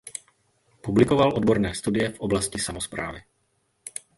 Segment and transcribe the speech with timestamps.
[0.81, 3.21] Publikoval odborné studie v oblasti samosprávy.